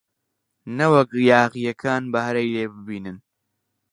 [0.77, 3.17] نەوەک یاغییەکان بەهرەی لێ ببینن!